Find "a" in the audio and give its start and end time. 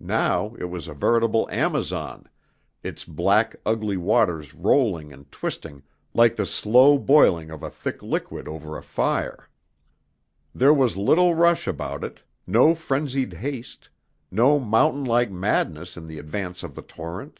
0.88-0.92, 7.62-7.70, 8.76-8.82